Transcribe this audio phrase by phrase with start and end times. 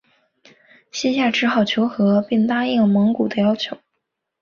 [0.91, 3.77] 西夏只好求和并答应蒙古的要求。